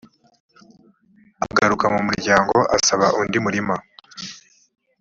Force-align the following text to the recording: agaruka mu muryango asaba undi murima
agaruka 1.45 1.85
mu 1.93 1.99
muryango 2.07 2.55
asaba 2.77 3.05
undi 3.21 3.37
murima 3.45 3.75